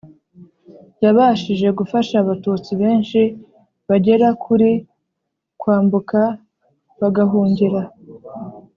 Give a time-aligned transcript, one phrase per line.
[1.03, 3.21] yabashije gufasha Abatutsi benshi
[3.87, 4.69] bagera kuri
[5.61, 6.19] kwambuka
[6.99, 7.81] bagahungira